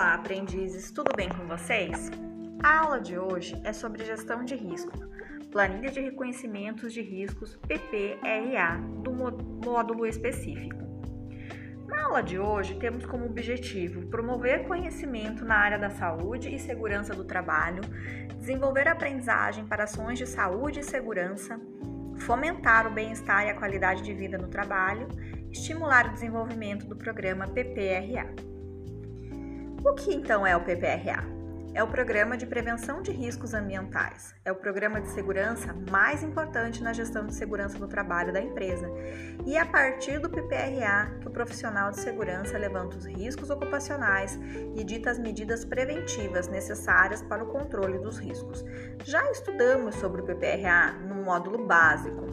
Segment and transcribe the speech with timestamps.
[0.00, 2.10] Olá, aprendizes, tudo bem com vocês?
[2.62, 4.98] A aula de hoje é sobre gestão de risco,
[5.52, 10.80] planilha de reconhecimentos de riscos PPRA do módulo específico.
[11.86, 17.14] Na aula de hoje, temos como objetivo promover conhecimento na área da saúde e segurança
[17.14, 17.82] do trabalho,
[18.38, 21.60] desenvolver aprendizagem para ações de saúde e segurança,
[22.20, 25.08] fomentar o bem-estar e a qualidade de vida no trabalho,
[25.50, 28.49] estimular o desenvolvimento do programa PPRA.
[29.82, 31.24] O que então é o PPRA?
[31.72, 34.34] É o Programa de Prevenção de Riscos Ambientais.
[34.44, 38.90] É o programa de segurança mais importante na gestão de segurança do trabalho da empresa.
[39.46, 44.38] E é a partir do PPRA que o profissional de segurança levanta os riscos ocupacionais
[44.76, 48.62] e dita as medidas preventivas necessárias para o controle dos riscos.
[49.04, 52.26] Já estudamos sobre o PPRA no módulo básico.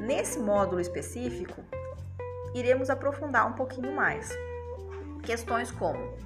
[0.00, 1.62] Nesse módulo específico,
[2.52, 4.36] iremos aprofundar um pouquinho mais.
[5.22, 6.16] Questões como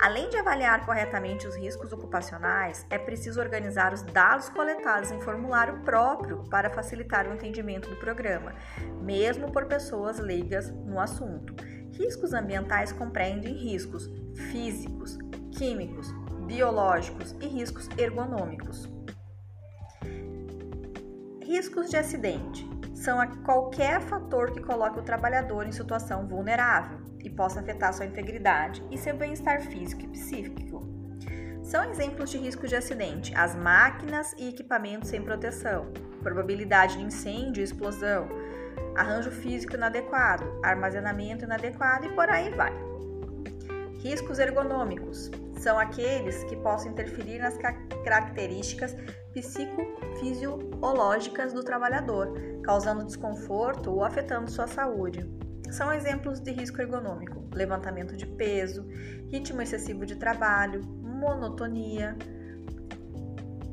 [0.00, 5.80] Além de avaliar corretamente os riscos ocupacionais, é preciso organizar os dados coletados em formulário
[5.82, 8.54] próprio para facilitar o entendimento do programa,
[9.02, 11.52] mesmo por pessoas leigas no assunto.
[11.92, 14.08] Riscos ambientais compreendem riscos
[14.52, 15.18] físicos,
[15.50, 16.12] químicos,
[16.46, 18.88] biológicos e riscos ergonômicos.
[21.42, 27.60] Riscos de acidente são qualquer fator que coloque o trabalhador em situação vulnerável e possa
[27.60, 30.86] afetar sua integridade e seu bem-estar físico e psíquico.
[31.62, 37.60] São exemplos de risco de acidente as máquinas e equipamentos sem proteção, probabilidade de incêndio
[37.60, 38.28] e explosão,
[38.96, 42.72] arranjo físico inadequado, armazenamento inadequado e por aí vai.
[44.00, 47.58] Riscos ergonômicos são aqueles que possam interferir nas
[48.04, 48.96] características
[49.32, 55.28] psicofisiológicas do trabalhador, causando desconforto ou afetando sua saúde.
[55.70, 58.88] São exemplos de risco ergonômico: levantamento de peso,
[59.30, 62.16] ritmo excessivo de trabalho, monotonia,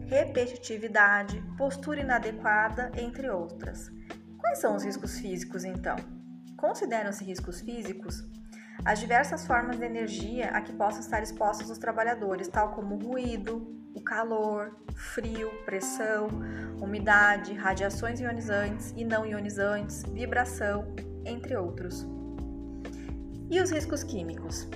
[0.07, 3.89] repetitividade, postura inadequada, entre outras.
[4.37, 5.95] Quais são os riscos físicos então?
[6.57, 8.27] Consideram-se riscos físicos
[8.85, 13.00] as diversas formas de energia a que possam estar expostos os trabalhadores, tal como o
[13.00, 16.28] ruído, o calor, frio, pressão,
[16.79, 20.94] umidade, radiações ionizantes e não ionizantes, vibração,
[21.25, 22.06] entre outros.
[23.50, 24.68] E os riscos químicos?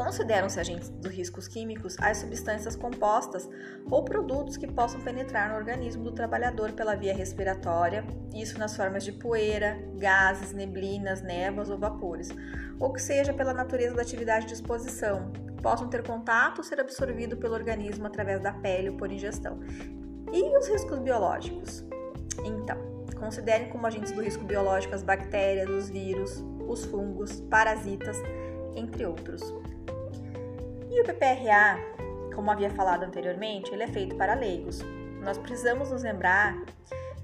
[0.00, 3.46] Consideram-se agentes dos riscos químicos as substâncias compostas
[3.90, 8.02] ou produtos que possam penetrar no organismo do trabalhador pela via respiratória,
[8.34, 12.30] isso nas formas de poeira, gases, neblinas, névoas ou vapores,
[12.78, 15.30] ou que seja pela natureza da atividade de exposição,
[15.62, 19.60] possam ter contato ou ser absorvido pelo organismo através da pele ou por ingestão.
[20.32, 21.84] E os riscos biológicos?
[22.42, 22.90] Então,
[23.20, 28.16] Considerem como agentes do risco biológico as bactérias, os vírus, os fungos, parasitas,
[28.74, 29.42] entre outros.
[30.90, 31.78] E o PPRA,
[32.34, 34.80] como havia falado anteriormente, ele é feito para leigos.
[35.22, 36.56] Nós precisamos nos lembrar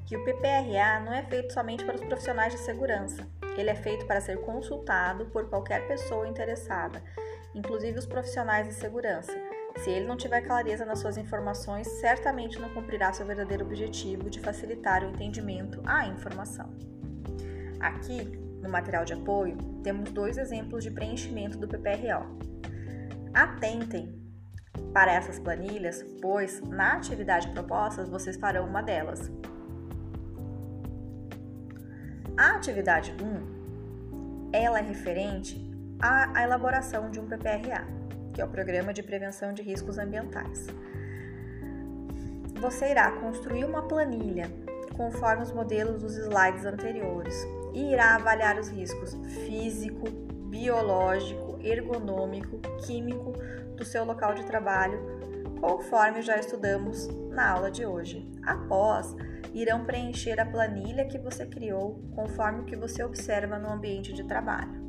[0.06, 3.26] que o PPRA não é feito somente para os profissionais de segurança.
[3.56, 7.02] Ele é feito para ser consultado por qualquer pessoa interessada,
[7.54, 9.32] inclusive os profissionais de segurança
[9.78, 14.40] se ele não tiver clareza nas suas informações, certamente não cumprirá seu verdadeiro objetivo de
[14.40, 16.70] facilitar o entendimento à informação.
[17.78, 22.38] Aqui, no material de apoio, temos dois exemplos de preenchimento do PPRO.
[23.32, 24.14] Atentem
[24.92, 29.30] para essas planilhas, pois na atividade proposta vocês farão uma delas.
[32.36, 35.58] A atividade 1, ela é referente
[36.00, 37.96] à elaboração de um PPRA
[38.36, 40.66] que é o Programa de Prevenção de Riscos Ambientais.
[42.60, 44.44] Você irá construir uma planilha
[44.96, 47.34] conforme os modelos dos slides anteriores
[47.72, 49.14] e irá avaliar os riscos
[49.44, 50.08] físico,
[50.48, 53.32] biológico, ergonômico, químico
[53.76, 54.98] do seu local de trabalho,
[55.60, 58.26] conforme já estudamos na aula de hoje.
[58.42, 59.14] Após,
[59.52, 64.24] irão preencher a planilha que você criou conforme o que você observa no ambiente de
[64.24, 64.85] trabalho.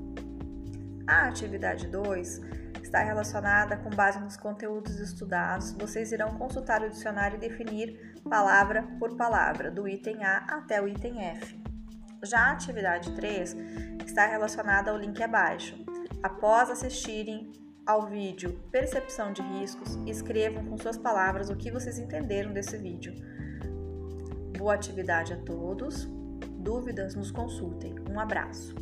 [1.08, 2.42] A atividade 2
[2.84, 8.84] está relacionada com base nos conteúdos estudados, vocês irão consultar o dicionário e definir palavra
[9.00, 11.58] por palavra, do item A até o item F.
[12.24, 13.56] Já a atividade 3
[14.06, 15.78] está relacionada ao link abaixo.
[16.22, 17.52] Após assistirem
[17.86, 23.14] ao vídeo Percepção de Riscos, escrevam com suas palavras o que vocês entenderam desse vídeo.
[24.58, 26.06] Boa atividade a todos.
[26.60, 27.96] Dúvidas, nos consultem.
[28.10, 28.76] Um abraço.